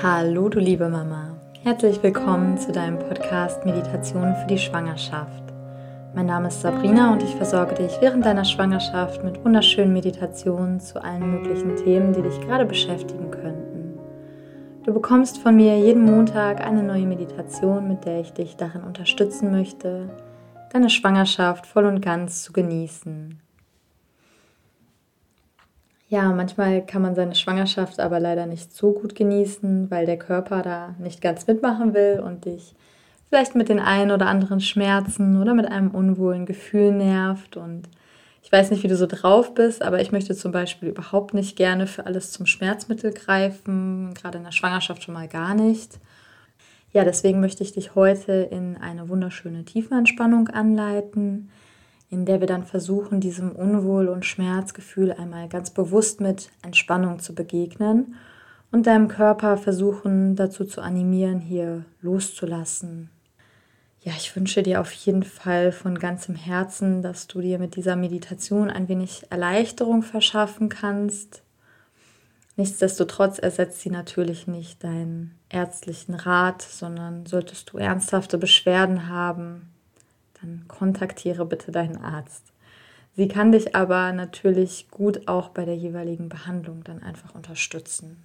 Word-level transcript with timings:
Hallo, 0.00 0.48
du 0.48 0.60
liebe 0.60 0.88
Mama. 0.88 1.34
Herzlich 1.64 2.00
willkommen 2.04 2.56
zu 2.56 2.70
deinem 2.70 3.00
Podcast 3.00 3.64
Meditation 3.64 4.36
für 4.36 4.46
die 4.46 4.58
Schwangerschaft. 4.58 5.42
Mein 6.14 6.26
Name 6.26 6.48
ist 6.48 6.60
Sabrina 6.60 7.12
und 7.12 7.20
ich 7.24 7.34
versorge 7.34 7.74
dich 7.74 7.90
während 8.00 8.24
deiner 8.24 8.44
Schwangerschaft 8.44 9.24
mit 9.24 9.44
wunderschönen 9.44 9.92
Meditationen 9.92 10.78
zu 10.78 11.02
allen 11.02 11.28
möglichen 11.32 11.74
Themen, 11.74 12.12
die 12.12 12.22
dich 12.22 12.40
gerade 12.42 12.64
beschäftigen 12.64 13.32
könnten. 13.32 13.98
Du 14.84 14.94
bekommst 14.94 15.38
von 15.38 15.56
mir 15.56 15.76
jeden 15.80 16.04
Montag 16.04 16.64
eine 16.64 16.84
neue 16.84 17.06
Meditation, 17.06 17.88
mit 17.88 18.04
der 18.04 18.20
ich 18.20 18.32
dich 18.32 18.56
darin 18.56 18.84
unterstützen 18.84 19.50
möchte, 19.50 20.10
deine 20.72 20.90
Schwangerschaft 20.90 21.66
voll 21.66 21.86
und 21.86 22.00
ganz 22.02 22.44
zu 22.44 22.52
genießen. 22.52 23.40
Ja, 26.10 26.32
manchmal 26.32 26.84
kann 26.86 27.02
man 27.02 27.14
seine 27.14 27.34
Schwangerschaft 27.34 28.00
aber 28.00 28.18
leider 28.18 28.46
nicht 28.46 28.74
so 28.74 28.92
gut 28.92 29.14
genießen, 29.14 29.90
weil 29.90 30.06
der 30.06 30.18
Körper 30.18 30.62
da 30.62 30.94
nicht 30.98 31.20
ganz 31.20 31.46
mitmachen 31.46 31.92
will 31.92 32.22
und 32.24 32.46
dich 32.46 32.74
vielleicht 33.28 33.54
mit 33.54 33.68
den 33.68 33.78
ein 33.78 34.10
oder 34.10 34.26
anderen 34.26 34.60
Schmerzen 34.60 35.38
oder 35.38 35.52
mit 35.52 35.66
einem 35.66 35.90
unwohlen 35.90 36.46
Gefühl 36.46 36.92
nervt. 36.92 37.58
Und 37.58 37.90
ich 38.42 38.50
weiß 38.50 38.70
nicht, 38.70 38.82
wie 38.82 38.88
du 38.88 38.96
so 38.96 39.06
drauf 39.06 39.52
bist, 39.52 39.82
aber 39.82 40.00
ich 40.00 40.10
möchte 40.10 40.34
zum 40.34 40.50
Beispiel 40.50 40.88
überhaupt 40.88 41.34
nicht 41.34 41.56
gerne 41.56 41.86
für 41.86 42.06
alles 42.06 42.32
zum 42.32 42.46
Schmerzmittel 42.46 43.12
greifen, 43.12 44.14
gerade 44.14 44.38
in 44.38 44.44
der 44.44 44.52
Schwangerschaft 44.52 45.02
schon 45.02 45.12
mal 45.12 45.28
gar 45.28 45.54
nicht. 45.54 45.98
Ja, 46.90 47.04
deswegen 47.04 47.40
möchte 47.40 47.62
ich 47.62 47.72
dich 47.72 47.94
heute 47.94 48.32
in 48.32 48.78
eine 48.78 49.10
wunderschöne 49.10 49.66
Tiefenentspannung 49.66 50.48
anleiten 50.48 51.50
in 52.10 52.24
der 52.24 52.40
wir 52.40 52.46
dann 52.46 52.64
versuchen, 52.64 53.20
diesem 53.20 53.52
Unwohl- 53.52 54.08
und 54.08 54.24
Schmerzgefühl 54.24 55.12
einmal 55.12 55.48
ganz 55.48 55.70
bewusst 55.70 56.20
mit 56.20 56.50
Entspannung 56.62 57.18
zu 57.18 57.34
begegnen 57.34 58.16
und 58.70 58.86
deinem 58.86 59.08
Körper 59.08 59.56
versuchen 59.56 60.36
dazu 60.36 60.64
zu 60.64 60.80
animieren, 60.80 61.40
hier 61.40 61.84
loszulassen. 62.00 63.10
Ja, 64.00 64.12
ich 64.16 64.34
wünsche 64.36 64.62
dir 64.62 64.80
auf 64.80 64.92
jeden 64.92 65.22
Fall 65.22 65.72
von 65.72 65.98
ganzem 65.98 66.34
Herzen, 66.34 67.02
dass 67.02 67.26
du 67.26 67.40
dir 67.40 67.58
mit 67.58 67.76
dieser 67.76 67.96
Meditation 67.96 68.70
ein 68.70 68.88
wenig 68.88 69.24
Erleichterung 69.30 70.02
verschaffen 70.02 70.68
kannst. 70.68 71.42
Nichtsdestotrotz 72.56 73.38
ersetzt 73.38 73.80
sie 73.80 73.90
natürlich 73.90 74.46
nicht 74.46 74.82
deinen 74.82 75.34
ärztlichen 75.48 76.14
Rat, 76.14 76.62
sondern 76.62 77.26
solltest 77.26 77.72
du 77.72 77.78
ernsthafte 77.78 78.38
Beschwerden 78.38 79.08
haben, 79.08 79.68
dann 80.40 80.66
kontaktiere 80.68 81.44
bitte 81.46 81.72
deinen 81.72 81.98
Arzt. 81.98 82.52
Sie 83.16 83.28
kann 83.28 83.52
dich 83.52 83.74
aber 83.74 84.12
natürlich 84.12 84.88
gut 84.90 85.26
auch 85.26 85.48
bei 85.48 85.64
der 85.64 85.76
jeweiligen 85.76 86.28
Behandlung 86.28 86.84
dann 86.84 87.02
einfach 87.02 87.34
unterstützen. 87.34 88.22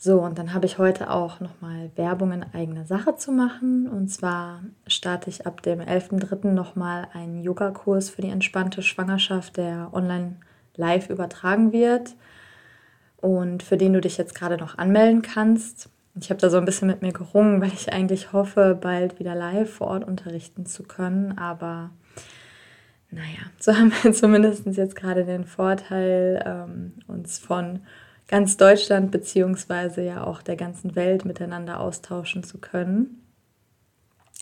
So, 0.00 0.20
und 0.20 0.38
dann 0.38 0.54
habe 0.54 0.66
ich 0.66 0.78
heute 0.78 1.10
auch 1.10 1.40
nochmal 1.40 1.90
Werbung 1.96 2.30
in 2.30 2.44
eigener 2.54 2.84
Sache 2.84 3.16
zu 3.16 3.32
machen. 3.32 3.88
Und 3.88 4.08
zwar 4.08 4.62
starte 4.86 5.28
ich 5.28 5.44
ab 5.44 5.62
dem 5.62 5.80
11.03. 5.80 6.52
nochmal 6.52 7.08
einen 7.14 7.42
Yogakurs 7.42 8.08
für 8.08 8.22
die 8.22 8.30
entspannte 8.30 8.82
Schwangerschaft, 8.82 9.56
der 9.56 9.88
online 9.92 10.36
live 10.76 11.10
übertragen 11.10 11.72
wird 11.72 12.14
und 13.16 13.64
für 13.64 13.76
den 13.76 13.92
du 13.92 14.00
dich 14.00 14.18
jetzt 14.18 14.36
gerade 14.36 14.56
noch 14.56 14.78
anmelden 14.78 15.22
kannst. 15.22 15.90
Ich 16.20 16.30
habe 16.30 16.40
da 16.40 16.50
so 16.50 16.56
ein 16.56 16.64
bisschen 16.64 16.88
mit 16.88 17.02
mir 17.02 17.12
gerungen, 17.12 17.60
weil 17.60 17.72
ich 17.72 17.92
eigentlich 17.92 18.32
hoffe, 18.32 18.76
bald 18.80 19.18
wieder 19.18 19.34
live 19.34 19.70
vor 19.70 19.88
Ort 19.88 20.04
unterrichten 20.04 20.66
zu 20.66 20.82
können. 20.82 21.38
Aber 21.38 21.90
naja, 23.10 23.38
so 23.58 23.74
haben 23.74 23.92
wir 24.02 24.12
zumindest 24.18 24.66
jetzt 24.66 24.96
gerade 24.96 25.24
den 25.24 25.44
Vorteil, 25.44 26.42
ähm, 26.44 26.92
uns 27.06 27.38
von 27.38 27.80
ganz 28.26 28.56
Deutschland 28.56 29.10
beziehungsweise 29.10 30.02
ja 30.02 30.24
auch 30.24 30.42
der 30.42 30.56
ganzen 30.56 30.96
Welt 30.96 31.24
miteinander 31.24 31.80
austauschen 31.80 32.44
zu 32.44 32.58
können. 32.58 33.22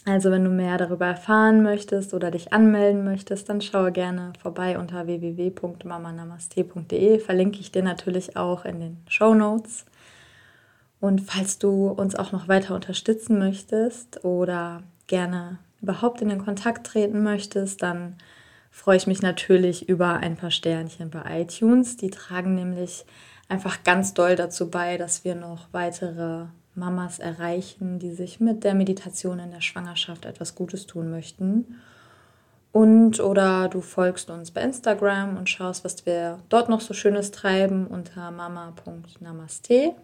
Also 0.04 0.30
wenn 0.30 0.44
du 0.44 0.50
mehr 0.50 0.78
darüber 0.78 1.06
erfahren 1.06 1.64
möchtest 1.64 2.14
oder 2.14 2.30
dich 2.30 2.52
anmelden 2.52 3.02
möchtest, 3.04 3.48
dann 3.48 3.60
schaue 3.60 3.90
gerne 3.90 4.32
vorbei 4.40 4.78
unter 4.78 5.06
www.mamanamaste.de. 5.06 7.18
Verlinke 7.18 7.58
ich 7.58 7.72
dir 7.72 7.82
natürlich 7.82 8.36
auch 8.36 8.64
in 8.64 8.78
den 8.78 8.98
Show 9.08 9.34
Notes. 9.34 9.84
Und 11.06 11.20
falls 11.20 11.60
du 11.60 11.86
uns 11.86 12.16
auch 12.16 12.32
noch 12.32 12.48
weiter 12.48 12.74
unterstützen 12.74 13.38
möchtest 13.38 14.24
oder 14.24 14.82
gerne 15.06 15.60
überhaupt 15.80 16.20
in 16.20 16.28
den 16.28 16.44
Kontakt 16.44 16.84
treten 16.84 17.22
möchtest, 17.22 17.80
dann 17.80 18.16
freue 18.72 18.96
ich 18.96 19.06
mich 19.06 19.22
natürlich 19.22 19.88
über 19.88 20.14
ein 20.14 20.34
paar 20.36 20.50
Sternchen 20.50 21.10
bei 21.10 21.42
iTunes. 21.42 21.96
Die 21.96 22.10
tragen 22.10 22.56
nämlich 22.56 23.04
einfach 23.48 23.84
ganz 23.84 24.14
doll 24.14 24.34
dazu 24.34 24.68
bei, 24.68 24.96
dass 24.96 25.24
wir 25.24 25.36
noch 25.36 25.68
weitere 25.70 26.46
Mamas 26.74 27.20
erreichen, 27.20 28.00
die 28.00 28.10
sich 28.10 28.40
mit 28.40 28.64
der 28.64 28.74
Meditation 28.74 29.38
in 29.38 29.52
der 29.52 29.60
Schwangerschaft 29.60 30.24
etwas 30.24 30.56
Gutes 30.56 30.88
tun 30.88 31.12
möchten. 31.12 31.76
Und 32.72 33.20
oder 33.20 33.68
du 33.68 33.80
folgst 33.80 34.28
uns 34.28 34.50
bei 34.50 34.62
Instagram 34.62 35.36
und 35.36 35.48
schaust, 35.48 35.84
was 35.84 36.04
wir 36.04 36.40
dort 36.48 36.68
noch 36.68 36.80
so 36.80 36.94
Schönes 36.94 37.30
treiben 37.30 37.86
unter 37.86 38.32
mama.namaste. 38.32 39.94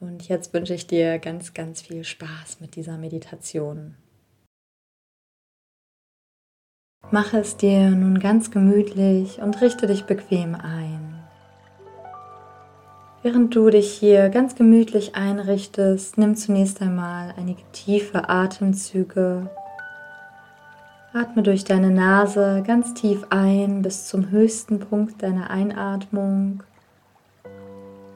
Und 0.00 0.28
jetzt 0.28 0.54
wünsche 0.54 0.74
ich 0.74 0.86
dir 0.86 1.18
ganz, 1.18 1.54
ganz 1.54 1.82
viel 1.82 2.04
Spaß 2.04 2.60
mit 2.60 2.76
dieser 2.76 2.98
Meditation. 2.98 3.96
Mach 7.10 7.32
es 7.32 7.56
dir 7.56 7.90
nun 7.90 8.18
ganz 8.20 8.50
gemütlich 8.50 9.40
und 9.40 9.60
richte 9.60 9.86
dich 9.86 10.04
bequem 10.04 10.54
ein. 10.54 11.18
Während 13.22 13.56
du 13.56 13.70
dich 13.70 13.90
hier 13.90 14.28
ganz 14.28 14.54
gemütlich 14.54 15.16
einrichtest, 15.16 16.18
nimm 16.18 16.36
zunächst 16.36 16.80
einmal 16.80 17.34
einige 17.36 17.62
tiefe 17.72 18.28
Atemzüge. 18.28 19.50
Atme 21.12 21.42
durch 21.42 21.64
deine 21.64 21.90
Nase 21.90 22.62
ganz 22.64 22.94
tief 22.94 23.26
ein 23.30 23.82
bis 23.82 24.06
zum 24.06 24.30
höchsten 24.30 24.78
Punkt 24.78 25.22
deiner 25.22 25.50
Einatmung 25.50 26.62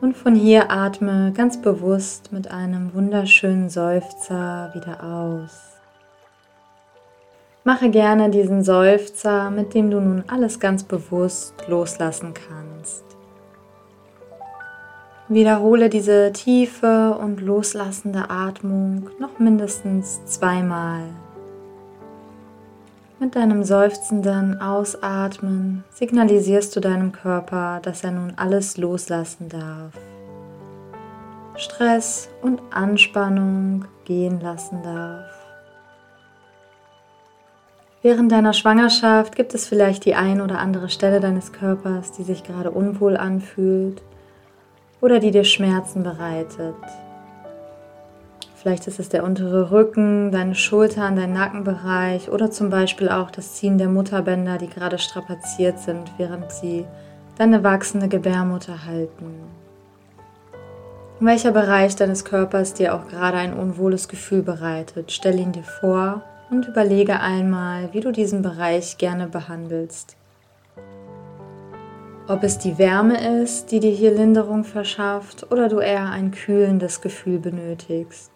und 0.03 0.17
von 0.17 0.35
hier 0.35 0.71
atme 0.71 1.33
ganz 1.35 1.63
bewusst 1.63 2.33
mit 2.33 2.51
einem 2.51 2.93
wunderschönen 2.93 3.71
Seufzer 3.71 4.73
wieder 4.75 5.03
aus. 5.03 5.79
Mache 7.63 7.89
gerne 7.89 8.29
diesen 8.29 8.65
Seufzer, 8.65 9.51
mit 9.51 9.75
dem 9.75 9.93
du 9.93 10.01
nun 10.01 10.25
alles 10.27 10.59
ganz 10.59 10.83
bewusst 10.83 11.55
loslassen 11.69 12.35
kannst. 12.35 13.05
Wiederhole 15.29 15.89
diese 15.89 16.33
tiefe 16.33 17.17
und 17.19 17.41
loslassende 17.41 18.29
Atmung 18.29 19.09
noch 19.21 19.39
mindestens 19.39 20.25
zweimal. 20.25 21.05
Mit 23.23 23.37
deinem 23.37 23.63
seufzenden 23.63 24.61
Ausatmen 24.61 25.85
signalisierst 25.91 26.75
du 26.75 26.81
deinem 26.81 27.13
Körper, 27.13 27.79
dass 27.81 28.03
er 28.03 28.11
nun 28.11 28.33
alles 28.35 28.79
loslassen 28.79 29.49
darf. 29.49 29.93
Stress 31.55 32.29
und 32.43 32.61
Anspannung 32.73 33.85
gehen 34.07 34.41
lassen 34.41 34.83
darf. 34.83 35.31
Während 38.03 38.33
deiner 38.33 38.55
Schwangerschaft 38.55 39.37
gibt 39.37 39.55
es 39.55 39.69
vielleicht 39.69 40.05
die 40.05 40.17
ein 40.17 40.41
oder 40.41 40.59
andere 40.59 40.89
Stelle 40.89 41.21
deines 41.21 41.53
Körpers, 41.53 42.11
die 42.11 42.25
sich 42.25 42.43
gerade 42.43 42.73
unwohl 42.73 43.17
anfühlt 43.17 44.03
oder 45.01 45.21
die 45.21 45.31
dir 45.31 45.45
Schmerzen 45.45 46.03
bereitet. 46.03 46.75
Vielleicht 48.63 48.87
ist 48.87 49.01
es 49.01 49.09
der 49.09 49.25
untere 49.25 49.73
Rücken, 49.73 50.31
deine 50.31 50.55
Schultern, 50.55 51.17
dein 51.17 51.33
Nackenbereich 51.33 52.31
oder 52.31 52.53
zum 52.53 52.71
Beispiel 52.71 53.09
auch 53.09 53.33
das 53.33 53.55
Ziehen 53.55 53.77
der 53.77 53.89
Mutterbänder, 53.89 54.57
die 54.57 54.69
gerade 54.69 55.01
strapaziert 55.01 55.81
sind, 55.81 56.13
während 56.17 56.53
sie 56.53 56.85
deine 57.37 57.65
wachsende 57.65 58.07
Gebärmutter 58.07 58.87
halten. 58.87 59.35
Welcher 61.19 61.51
Bereich 61.51 61.97
deines 61.97 62.25
Körpers 62.25 62.73
dir 62.73 62.95
auch 62.95 63.09
gerade 63.09 63.39
ein 63.39 63.53
unwohles 63.53 64.07
Gefühl 64.07 64.43
bereitet, 64.43 65.11
stell 65.11 65.41
ihn 65.41 65.51
dir 65.51 65.65
vor 65.65 66.23
und 66.49 66.69
überlege 66.69 67.19
einmal, 67.19 67.93
wie 67.93 68.01
du 68.01 68.13
diesen 68.13 68.43
Bereich 68.43 68.97
gerne 68.97 69.27
behandelst. 69.27 70.17
Ob 72.29 72.45
es 72.45 72.59
die 72.59 72.79
Wärme 72.79 73.43
ist, 73.43 73.73
die 73.73 73.81
dir 73.81 73.91
hier 73.91 74.13
Linderung 74.13 74.63
verschafft, 74.63 75.51
oder 75.51 75.69
du 75.69 75.81
eher 75.81 76.11
ein 76.11 76.31
kühlendes 76.31 77.01
Gefühl 77.01 77.41
benötigst. 77.41 78.32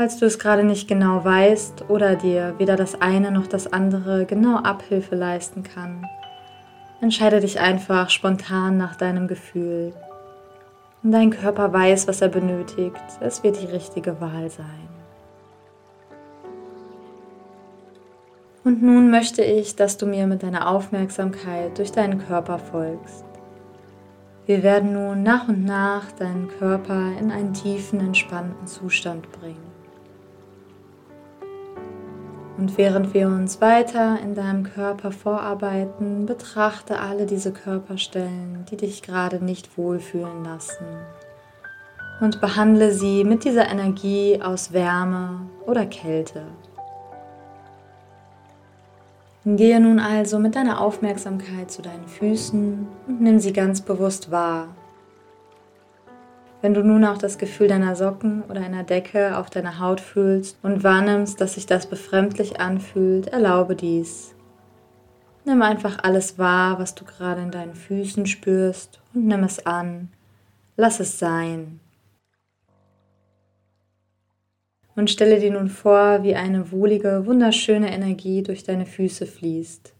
Falls 0.00 0.16
du 0.16 0.24
es 0.24 0.38
gerade 0.38 0.64
nicht 0.64 0.88
genau 0.88 1.26
weißt 1.26 1.90
oder 1.90 2.16
dir 2.16 2.54
weder 2.56 2.74
das 2.74 3.02
eine 3.02 3.30
noch 3.30 3.46
das 3.46 3.70
andere 3.70 4.24
genau 4.24 4.56
Abhilfe 4.56 5.14
leisten 5.14 5.62
kann, 5.62 6.06
entscheide 7.02 7.40
dich 7.40 7.60
einfach 7.60 8.08
spontan 8.08 8.78
nach 8.78 8.96
deinem 8.96 9.28
Gefühl. 9.28 9.92
Und 11.02 11.12
dein 11.12 11.28
Körper 11.28 11.74
weiß, 11.74 12.08
was 12.08 12.22
er 12.22 12.28
benötigt. 12.28 12.96
Es 13.20 13.42
wird 13.42 13.60
die 13.60 13.66
richtige 13.66 14.22
Wahl 14.22 14.48
sein. 14.48 14.88
Und 18.64 18.82
nun 18.82 19.10
möchte 19.10 19.44
ich, 19.44 19.76
dass 19.76 19.98
du 19.98 20.06
mir 20.06 20.26
mit 20.26 20.42
deiner 20.42 20.70
Aufmerksamkeit 20.70 21.76
durch 21.76 21.92
deinen 21.92 22.26
Körper 22.26 22.58
folgst. 22.58 23.26
Wir 24.46 24.62
werden 24.62 24.94
nun 24.94 25.22
nach 25.22 25.46
und 25.48 25.66
nach 25.66 26.10
deinen 26.12 26.48
Körper 26.48 27.12
in 27.20 27.30
einen 27.30 27.52
tiefen, 27.52 28.00
entspannten 28.00 28.66
Zustand 28.66 29.30
bringen. 29.32 29.69
Und 32.60 32.76
während 32.76 33.14
wir 33.14 33.26
uns 33.26 33.62
weiter 33.62 34.18
in 34.22 34.34
deinem 34.34 34.64
Körper 34.64 35.12
vorarbeiten, 35.12 36.26
betrachte 36.26 37.00
alle 37.00 37.24
diese 37.24 37.52
Körperstellen, 37.52 38.66
die 38.70 38.76
dich 38.76 39.00
gerade 39.02 39.42
nicht 39.42 39.78
wohlfühlen 39.78 40.44
lassen. 40.44 40.84
Und 42.20 42.42
behandle 42.42 42.92
sie 42.92 43.24
mit 43.24 43.44
dieser 43.44 43.70
Energie 43.70 44.42
aus 44.42 44.74
Wärme 44.74 45.40
oder 45.66 45.86
Kälte. 45.86 46.42
Gehe 49.46 49.80
nun 49.80 49.98
also 49.98 50.38
mit 50.38 50.54
deiner 50.54 50.82
Aufmerksamkeit 50.82 51.70
zu 51.70 51.80
deinen 51.80 52.08
Füßen 52.08 52.86
und 53.08 53.20
nimm 53.22 53.38
sie 53.38 53.54
ganz 53.54 53.80
bewusst 53.80 54.30
wahr. 54.30 54.68
Wenn 56.62 56.74
du 56.74 56.82
nun 56.82 57.06
auch 57.06 57.16
das 57.16 57.38
Gefühl 57.38 57.68
deiner 57.68 57.96
Socken 57.96 58.42
oder 58.42 58.60
einer 58.60 58.82
Decke 58.84 59.38
auf 59.38 59.48
deiner 59.48 59.78
Haut 59.78 60.00
fühlst 60.00 60.58
und 60.62 60.84
wahrnimmst, 60.84 61.40
dass 61.40 61.54
sich 61.54 61.64
das 61.64 61.86
befremdlich 61.86 62.60
anfühlt, 62.60 63.28
erlaube 63.28 63.74
dies. 63.74 64.34
Nimm 65.46 65.62
einfach 65.62 66.04
alles 66.04 66.38
wahr, 66.38 66.78
was 66.78 66.94
du 66.94 67.06
gerade 67.06 67.40
in 67.40 67.50
deinen 67.50 67.74
Füßen 67.74 68.26
spürst 68.26 69.00
und 69.14 69.26
nimm 69.26 69.42
es 69.42 69.64
an. 69.64 70.10
Lass 70.76 71.00
es 71.00 71.18
sein. 71.18 71.80
Und 74.96 75.08
stelle 75.08 75.40
dir 75.40 75.52
nun 75.52 75.68
vor, 75.68 76.22
wie 76.24 76.34
eine 76.34 76.72
wohlige, 76.72 77.24
wunderschöne 77.24 77.90
Energie 77.90 78.42
durch 78.42 78.64
deine 78.64 78.84
Füße 78.84 79.24
fließt. 79.24 79.94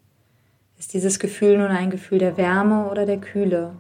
Ist 0.78 0.92
dieses 0.92 1.18
Gefühl 1.18 1.56
nun 1.56 1.68
ein 1.68 1.88
Gefühl 1.88 2.18
der 2.18 2.36
Wärme 2.36 2.90
oder 2.90 3.06
der 3.06 3.18
Kühle? 3.18 3.72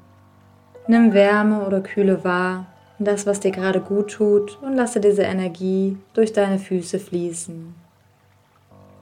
Nimm 0.86 1.12
Wärme 1.12 1.66
oder 1.66 1.80
Kühle 1.80 2.24
wahr, 2.24 2.66
das, 2.98 3.26
was 3.26 3.40
dir 3.40 3.50
gerade 3.50 3.80
gut 3.80 4.12
tut, 4.12 4.58
und 4.62 4.74
lasse 4.74 5.00
diese 5.00 5.22
Energie 5.22 5.96
durch 6.14 6.32
deine 6.32 6.58
Füße 6.58 6.98
fließen. 6.98 7.74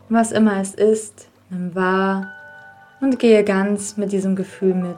Was 0.09 0.33
immer 0.33 0.61
es 0.61 0.75
ist, 0.75 1.29
nimm 1.51 1.75
wahr 1.75 2.31
und 3.01 3.19
gehe 3.19 3.45
ganz 3.45 3.97
mit 3.97 4.13
diesem 4.13 4.37
Gefühl 4.37 4.75
mit. 4.75 4.97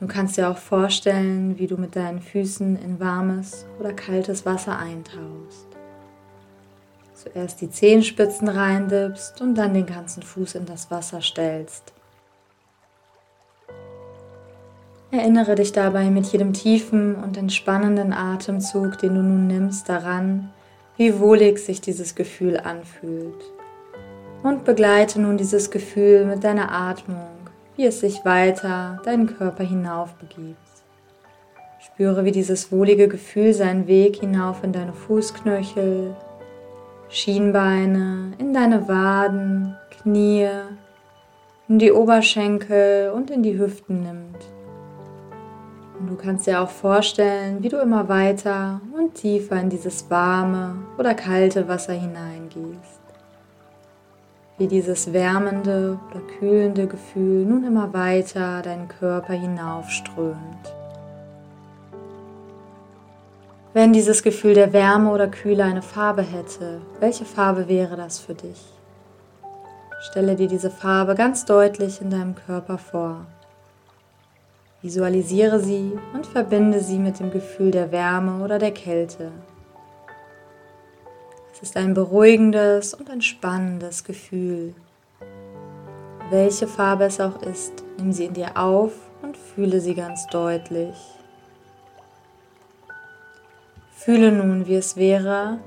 Du 0.00 0.08
kannst 0.08 0.36
dir 0.36 0.48
auch 0.48 0.58
vorstellen, 0.58 1.58
wie 1.58 1.68
du 1.68 1.76
mit 1.76 1.94
deinen 1.94 2.20
Füßen 2.20 2.76
in 2.82 2.98
warmes 2.98 3.64
oder 3.78 3.92
kaltes 3.92 4.44
Wasser 4.44 4.78
eintauchst. 4.78 5.68
Zuerst 7.14 7.60
die 7.60 7.70
Zehenspitzen 7.70 8.48
reindippst 8.48 9.40
und 9.40 9.54
dann 9.54 9.74
den 9.74 9.86
ganzen 9.86 10.24
Fuß 10.24 10.56
in 10.56 10.66
das 10.66 10.90
Wasser 10.90 11.20
stellst. 11.22 11.92
Erinnere 15.12 15.56
dich 15.56 15.72
dabei 15.72 16.08
mit 16.08 16.24
jedem 16.28 16.54
tiefen 16.54 17.16
und 17.16 17.36
entspannenden 17.36 18.14
Atemzug, 18.14 18.96
den 18.96 19.14
du 19.14 19.20
nun 19.20 19.46
nimmst, 19.46 19.86
daran, 19.86 20.48
wie 20.96 21.20
wohlig 21.20 21.58
sich 21.58 21.82
dieses 21.82 22.14
Gefühl 22.14 22.56
anfühlt. 22.56 23.44
Und 24.42 24.64
begleite 24.64 25.20
nun 25.20 25.36
dieses 25.36 25.70
Gefühl 25.70 26.24
mit 26.24 26.44
deiner 26.44 26.72
Atmung, 26.72 27.28
wie 27.76 27.84
es 27.84 28.00
sich 28.00 28.24
weiter 28.24 29.02
deinen 29.04 29.26
Körper 29.26 29.64
hinauf 29.64 30.14
begibt. 30.14 30.56
Spüre, 31.78 32.24
wie 32.24 32.32
dieses 32.32 32.72
wohlige 32.72 33.06
Gefühl 33.06 33.52
seinen 33.52 33.86
Weg 33.86 34.16
hinauf 34.16 34.64
in 34.64 34.72
deine 34.72 34.94
Fußknöchel, 34.94 36.16
Schienbeine, 37.10 38.32
in 38.38 38.54
deine 38.54 38.88
Waden, 38.88 39.76
Knie, 39.90 40.48
in 41.68 41.78
die 41.78 41.92
Oberschenkel 41.92 43.10
und 43.10 43.30
in 43.30 43.42
die 43.42 43.58
Hüften 43.58 44.04
nimmt. 44.04 44.38
Du 46.12 46.18
kannst 46.18 46.46
dir 46.46 46.60
auch 46.60 46.68
vorstellen, 46.68 47.62
wie 47.62 47.70
du 47.70 47.78
immer 47.80 48.06
weiter 48.06 48.82
und 48.94 49.14
tiefer 49.14 49.58
in 49.58 49.70
dieses 49.70 50.10
warme 50.10 50.74
oder 50.98 51.14
kalte 51.14 51.66
Wasser 51.68 51.94
hineingehst. 51.94 53.00
Wie 54.58 54.66
dieses 54.66 55.14
wärmende 55.14 55.98
oder 56.10 56.20
kühlende 56.38 56.86
Gefühl 56.86 57.46
nun 57.46 57.64
immer 57.64 57.94
weiter 57.94 58.60
deinen 58.60 58.88
Körper 58.88 59.32
hinaufströmt. 59.32 60.74
Wenn 63.72 63.94
dieses 63.94 64.22
Gefühl 64.22 64.52
der 64.52 64.74
Wärme 64.74 65.10
oder 65.12 65.28
Kühle 65.28 65.64
eine 65.64 65.80
Farbe 65.80 66.20
hätte, 66.20 66.82
welche 67.00 67.24
Farbe 67.24 67.68
wäre 67.68 67.96
das 67.96 68.18
für 68.18 68.34
dich? 68.34 68.62
Stelle 70.10 70.36
dir 70.36 70.48
diese 70.48 70.70
Farbe 70.70 71.14
ganz 71.14 71.46
deutlich 71.46 72.02
in 72.02 72.10
deinem 72.10 72.34
Körper 72.34 72.76
vor. 72.76 73.24
Visualisiere 74.82 75.60
sie 75.60 75.92
und 76.12 76.26
verbinde 76.26 76.80
sie 76.80 76.98
mit 76.98 77.20
dem 77.20 77.30
Gefühl 77.30 77.70
der 77.70 77.92
Wärme 77.92 78.44
oder 78.44 78.58
der 78.58 78.72
Kälte. 78.72 79.30
Es 81.52 81.62
ist 81.62 81.76
ein 81.76 81.94
beruhigendes 81.94 82.92
und 82.92 83.08
entspannendes 83.08 84.02
Gefühl. 84.02 84.74
Welche 86.30 86.66
Farbe 86.66 87.04
es 87.04 87.20
auch 87.20 87.40
ist, 87.42 87.84
nimm 87.96 88.12
sie 88.12 88.24
in 88.24 88.34
dir 88.34 88.56
auf 88.56 88.92
und 89.22 89.36
fühle 89.36 89.80
sie 89.80 89.94
ganz 89.94 90.26
deutlich. 90.26 90.96
Fühle 93.94 94.32
nun, 94.32 94.66
wie 94.66 94.74
es 94.74 94.96
wäre, 94.96 95.58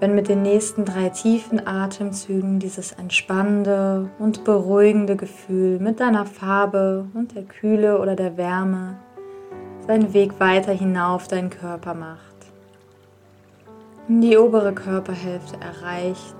wenn 0.00 0.14
mit 0.14 0.28
den 0.28 0.40
nächsten 0.40 0.86
drei 0.86 1.10
tiefen 1.10 1.66
Atemzügen 1.66 2.58
dieses 2.58 2.92
entspannende 2.92 4.08
und 4.18 4.44
beruhigende 4.44 5.14
Gefühl 5.14 5.78
mit 5.78 6.00
deiner 6.00 6.24
Farbe 6.24 7.04
und 7.12 7.36
der 7.36 7.42
Kühle 7.42 8.00
oder 8.00 8.16
der 8.16 8.38
Wärme 8.38 8.96
seinen 9.86 10.14
Weg 10.14 10.40
weiter 10.40 10.72
hinauf 10.72 11.28
deinen 11.28 11.50
Körper 11.50 11.94
macht. 11.94 12.20
In 14.08 14.22
die 14.22 14.38
obere 14.38 14.72
Körperhälfte 14.72 15.58
erreicht, 15.60 16.34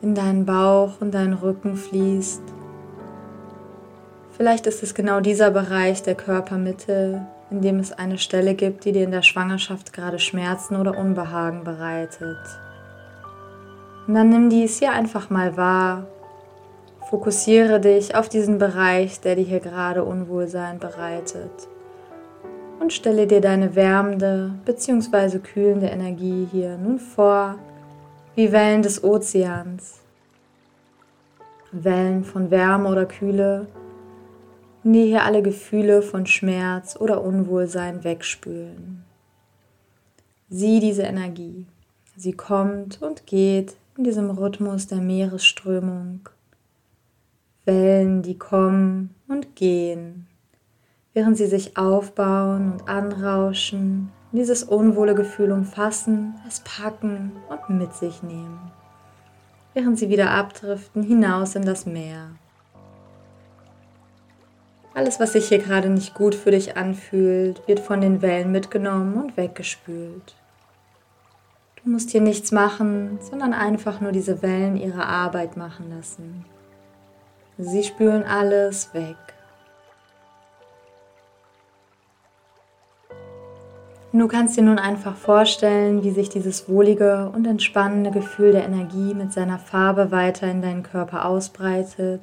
in 0.00 0.14
deinen 0.14 0.46
Bauch 0.46 1.00
und 1.00 1.12
deinen 1.12 1.34
Rücken 1.34 1.76
fließt. 1.76 2.42
Vielleicht 4.36 4.66
ist 4.66 4.82
es 4.82 4.94
genau 4.94 5.20
dieser 5.20 5.50
Bereich 5.50 6.02
der 6.02 6.14
Körpermitte, 6.14 7.26
in 7.50 7.62
dem 7.62 7.80
es 7.80 7.92
eine 7.92 8.18
Stelle 8.18 8.54
gibt, 8.54 8.84
die 8.84 8.92
dir 8.92 9.04
in 9.04 9.10
der 9.10 9.22
Schwangerschaft 9.22 9.92
gerade 9.92 10.18
Schmerzen 10.18 10.76
oder 10.76 10.96
Unbehagen 10.96 11.64
bereitet. 11.64 12.38
Und 14.06 14.14
dann 14.14 14.28
nimm 14.28 14.50
dies 14.50 14.78
hier 14.78 14.92
einfach 14.92 15.30
mal 15.30 15.56
wahr. 15.56 16.06
Fokussiere 17.08 17.80
dich 17.80 18.14
auf 18.14 18.28
diesen 18.28 18.58
Bereich, 18.58 19.20
der 19.20 19.36
dir 19.36 19.44
hier 19.44 19.60
gerade 19.60 20.04
Unwohlsein 20.04 20.78
bereitet. 20.78 21.50
Und 22.78 22.92
stelle 22.92 23.26
dir 23.26 23.40
deine 23.40 23.74
wärmende 23.74 24.54
bzw. 24.64 25.38
kühlende 25.38 25.88
Energie 25.88 26.48
hier 26.50 26.78
nun 26.78 26.98
vor, 26.98 27.56
wie 28.36 28.52
Wellen 28.52 28.82
des 28.82 29.04
Ozeans. 29.04 30.00
Wellen 31.72 32.24
von 32.24 32.50
Wärme 32.50 32.88
oder 32.88 33.06
Kühle, 33.06 33.66
die 34.82 35.06
hier 35.06 35.24
alle 35.24 35.42
Gefühle 35.42 36.02
von 36.02 36.26
Schmerz 36.26 36.96
oder 36.98 37.22
Unwohlsein 37.22 38.02
wegspülen. 38.02 39.04
Sieh 40.48 40.80
diese 40.80 41.02
Energie. 41.02 41.66
Sie 42.16 42.32
kommt 42.32 43.00
und 43.02 43.26
geht 43.26 43.76
in 43.96 44.04
diesem 44.04 44.30
Rhythmus 44.30 44.86
der 44.86 44.98
Meeresströmung. 44.98 46.28
Wellen, 47.66 48.22
die 48.22 48.38
kommen 48.38 49.14
und 49.28 49.54
gehen, 49.54 50.26
während 51.12 51.36
sie 51.36 51.46
sich 51.46 51.76
aufbauen 51.76 52.72
und 52.72 52.88
anrauschen, 52.88 54.10
dieses 54.32 54.62
unwohle 54.62 55.14
Gefühl 55.14 55.52
umfassen, 55.52 56.34
es 56.48 56.60
packen 56.60 57.32
und 57.48 57.78
mit 57.78 57.94
sich 57.94 58.22
nehmen, 58.22 58.72
während 59.74 59.98
sie 59.98 60.08
wieder 60.08 60.30
abdriften 60.30 61.02
hinaus 61.02 61.54
in 61.54 61.62
das 61.62 61.84
Meer. 61.84 62.30
Alles, 64.92 65.20
was 65.20 65.32
sich 65.32 65.48
hier 65.48 65.58
gerade 65.58 65.88
nicht 65.88 66.14
gut 66.14 66.34
für 66.34 66.50
dich 66.50 66.76
anfühlt, 66.76 67.66
wird 67.68 67.78
von 67.78 68.00
den 68.00 68.22
Wellen 68.22 68.50
mitgenommen 68.50 69.14
und 69.14 69.36
weggespült. 69.36 70.34
Du 71.82 71.90
musst 71.90 72.10
hier 72.10 72.20
nichts 72.20 72.50
machen, 72.50 73.18
sondern 73.20 73.54
einfach 73.54 74.00
nur 74.00 74.12
diese 74.12 74.42
Wellen 74.42 74.76
ihre 74.76 75.06
Arbeit 75.06 75.56
machen 75.56 75.90
lassen. 75.96 76.44
Sie 77.56 77.84
spülen 77.84 78.24
alles 78.24 78.92
weg. 78.92 79.16
Du 84.12 84.26
kannst 84.26 84.56
dir 84.56 84.62
nun 84.62 84.78
einfach 84.78 85.14
vorstellen, 85.14 86.02
wie 86.02 86.10
sich 86.10 86.28
dieses 86.28 86.68
wohlige 86.68 87.30
und 87.32 87.46
entspannende 87.46 88.10
Gefühl 88.10 88.50
der 88.50 88.64
Energie 88.64 89.14
mit 89.14 89.32
seiner 89.32 89.58
Farbe 89.58 90.10
weiter 90.10 90.50
in 90.50 90.62
deinen 90.62 90.82
Körper 90.82 91.26
ausbreitet 91.26 92.22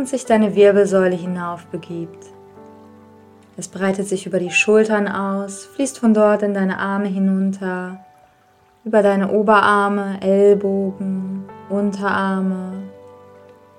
und 0.00 0.08
sich 0.08 0.24
deine 0.24 0.54
Wirbelsäule 0.54 1.14
hinauf 1.14 1.66
begibt. 1.66 2.24
Es 3.58 3.68
breitet 3.68 4.08
sich 4.08 4.24
über 4.24 4.38
die 4.38 4.50
Schultern 4.50 5.06
aus, 5.06 5.66
fließt 5.66 5.98
von 5.98 6.14
dort 6.14 6.42
in 6.42 6.54
deine 6.54 6.78
Arme 6.78 7.08
hinunter, 7.08 8.02
über 8.82 9.02
deine 9.02 9.30
Oberarme, 9.30 10.16
Ellbogen, 10.22 11.44
Unterarme, 11.68 12.72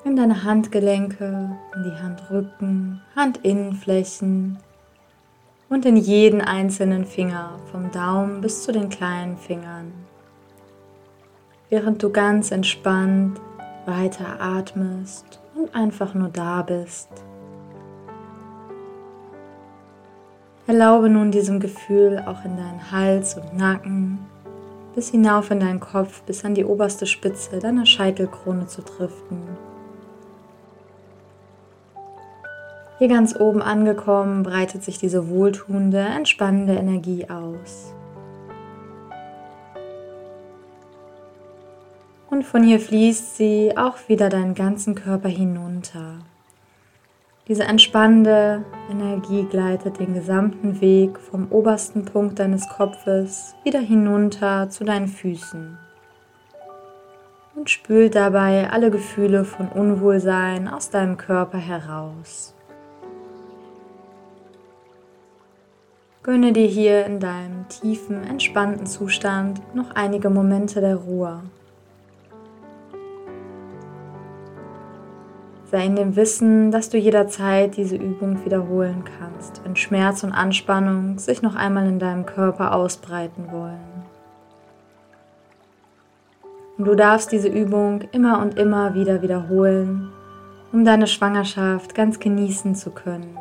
in 0.04 0.16
deine 0.16 0.44
Handgelenke, 0.44 1.58
in 1.76 1.84
die 1.84 2.04
Handrücken, 2.04 3.02
Handinnenflächen 3.16 4.60
und 5.70 5.88
in 5.88 5.98
jeden 5.98 6.42
einzelnen 6.42 7.06
Finger, 7.06 7.58
vom 7.72 7.90
Daumen 7.90 8.42
bis 8.42 8.62
zu 8.62 8.72
den 8.72 8.90
kleinen 8.90 9.38
Fingern. 9.40 9.92
Während 11.70 12.04
du 12.04 12.12
ganz 12.12 12.52
entspannt 12.52 13.42
weiter 13.88 14.40
atmest 14.40 15.41
und 15.62 15.76
einfach 15.76 16.14
nur 16.14 16.30
da 16.30 16.62
bist. 16.62 17.10
Erlaube 20.68 21.10
nun 21.10 21.32
diesem 21.32 21.60
Gefühl 21.60 22.24
auch 22.26 22.46
in 22.46 22.56
deinen 22.58 22.92
Hals 22.92 23.36
und 23.36 23.58
Nacken 23.58 24.20
bis 24.96 25.10
hinauf 25.10 25.52
in 25.52 25.60
deinen 25.60 25.80
Kopf, 25.80 26.22
bis 26.24 26.44
an 26.44 26.54
die 26.54 26.66
oberste 26.66 27.06
Spitze 27.06 27.60
deiner 27.60 27.86
Scheitelkrone 27.86 28.68
zu 28.68 28.82
driften. 28.82 29.42
Hier 32.98 33.08
ganz 33.08 33.36
oben 33.40 33.62
angekommen, 33.62 34.44
breitet 34.44 34.84
sich 34.84 35.00
diese 35.00 35.30
wohltuende, 35.30 36.00
entspannende 36.00 36.76
Energie 36.76 37.28
aus. 37.30 37.94
Und 42.32 42.44
von 42.44 42.64
hier 42.64 42.80
fließt 42.80 43.38
sie 43.38 43.78
auch 43.78 43.98
wieder 44.08 44.30
deinen 44.30 44.56
ganzen 44.56 44.96
Körper 44.96 45.30
hinunter. 45.30 46.20
Diese 47.48 47.66
entspannende 47.66 48.64
Energie 48.90 49.46
gleitet 49.50 50.00
den 50.00 50.16
gesamten 50.16 50.82
Weg 50.82 51.20
vom 51.20 51.52
obersten 51.52 52.06
Punkt 52.06 52.40
deines 52.40 52.68
Kopfes 52.70 53.54
wieder 53.64 53.80
hinunter 53.80 54.70
zu 54.70 54.84
deinen 54.84 55.08
Füßen 55.08 55.78
und 57.56 57.70
spült 57.70 58.16
dabei 58.16 58.70
alle 58.72 58.92
Gefühle 58.92 59.44
von 59.44 59.68
Unwohlsein 59.68 60.68
aus 60.68 60.90
deinem 60.90 61.18
Körper 61.18 61.58
heraus. 61.58 62.56
Gönne 66.24 66.54
dir 66.54 66.68
hier 66.68 67.06
in 67.06 67.20
deinem 67.20 67.68
tiefen, 67.68 68.24
entspannten 68.24 68.86
Zustand 68.86 69.60
noch 69.76 69.92
einige 69.96 70.30
Momente 70.30 70.80
der 70.80 70.96
Ruhe. 70.96 71.42
Sei 75.72 75.86
in 75.86 75.96
dem 75.96 76.16
Wissen, 76.16 76.72
dass 76.72 76.90
du 76.90 76.98
jederzeit 76.98 77.78
diese 77.78 77.96
Übung 77.96 78.44
wiederholen 78.44 79.04
kannst, 79.18 79.64
wenn 79.64 79.76
Schmerz 79.76 80.24
und 80.24 80.34
Anspannung 80.34 81.18
sich 81.18 81.42
noch 81.42 81.56
einmal 81.56 81.88
in 81.88 81.98
deinem 81.98 82.26
Körper 82.26 82.76
ausbreiten 82.76 83.46
wollen. 83.52 83.80
Und 86.78 86.86
du 86.86 86.96
darfst 86.96 87.32
diese 87.32 87.48
Übung 87.48 88.02
immer 88.12 88.42
und 88.42 88.60
immer 88.60 88.94
wieder 88.96 89.22
wiederholen, 89.22 90.10
um 90.74 90.84
deine 90.84 91.08
Schwangerschaft 91.08 91.96
ganz 91.96 92.20
genießen 92.20 92.76
zu 92.76 92.92
können 92.92 93.38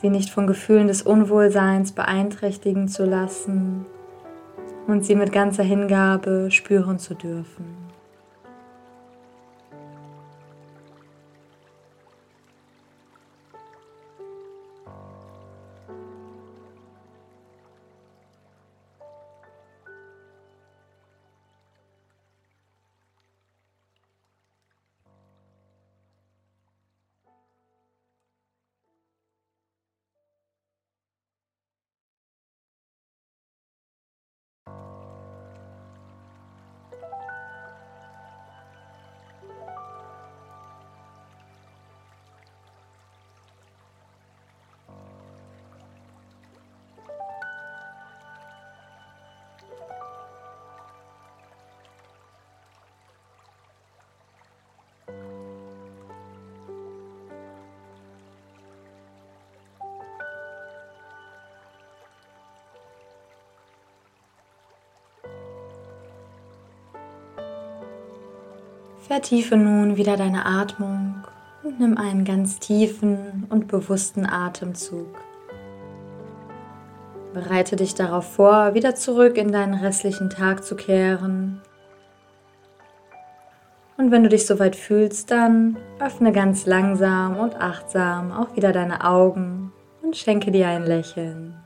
sie 0.00 0.08
nicht 0.08 0.30
von 0.30 0.46
Gefühlen 0.46 0.88
des 0.88 1.02
Unwohlseins 1.02 1.92
beeinträchtigen 1.92 2.88
zu 2.88 3.04
lassen 3.04 3.84
und 4.86 5.04
sie 5.04 5.14
mit 5.14 5.32
ganzer 5.32 5.62
Hingabe 5.62 6.50
spüren 6.50 6.98
zu 6.98 7.14
dürfen. 7.14 7.79
Vertiefe 69.10 69.56
nun 69.56 69.96
wieder 69.96 70.16
deine 70.16 70.46
Atmung 70.46 71.16
und 71.64 71.80
nimm 71.80 71.98
einen 71.98 72.24
ganz 72.24 72.60
tiefen 72.60 73.44
und 73.50 73.66
bewussten 73.66 74.24
Atemzug. 74.24 75.08
Bereite 77.34 77.74
dich 77.74 77.96
darauf 77.96 78.34
vor, 78.34 78.74
wieder 78.74 78.94
zurück 78.94 79.36
in 79.36 79.50
deinen 79.50 79.74
restlichen 79.74 80.30
Tag 80.30 80.62
zu 80.62 80.76
kehren. 80.76 81.60
Und 83.96 84.12
wenn 84.12 84.22
du 84.22 84.28
dich 84.28 84.46
soweit 84.46 84.76
fühlst, 84.76 85.32
dann 85.32 85.76
öffne 85.98 86.30
ganz 86.30 86.66
langsam 86.66 87.36
und 87.36 87.60
achtsam 87.60 88.30
auch 88.30 88.54
wieder 88.54 88.70
deine 88.70 89.04
Augen 89.04 89.72
und 90.02 90.16
schenke 90.16 90.52
dir 90.52 90.68
ein 90.68 90.86
Lächeln. 90.86 91.59